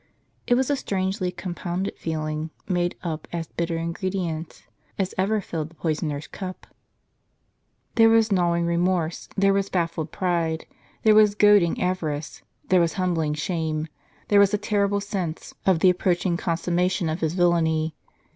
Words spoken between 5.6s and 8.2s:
the poisoner's cup. There